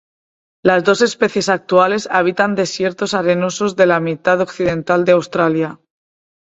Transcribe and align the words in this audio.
Las 0.65 0.83
dos 0.83 1.03
especies 1.03 1.47
actuales 1.47 2.09
habitan 2.09 2.55
desiertos 2.55 3.13
arenosos 3.13 3.75
de 3.75 3.85
la 3.85 3.99
mitad 3.99 4.41
occidental 4.41 5.05
de 5.05 5.11
Australia. 5.11 5.79